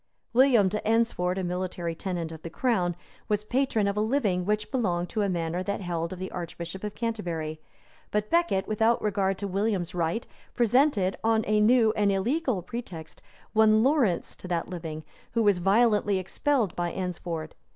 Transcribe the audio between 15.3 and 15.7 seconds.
who was